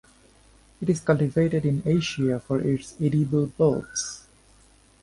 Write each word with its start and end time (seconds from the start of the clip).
It 0.81 0.89
is 0.89 0.99
cultivated 0.99 1.63
in 1.63 1.83
Asia 1.85 2.39
for 2.39 2.59
its 2.59 2.99
edible 2.99 3.45
bulbs. 3.45 4.25